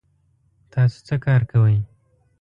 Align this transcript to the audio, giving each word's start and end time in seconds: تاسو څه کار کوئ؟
تاسو 0.71 0.97
څه 1.07 1.15
کار 1.25 1.41
کوئ؟ 1.51 1.77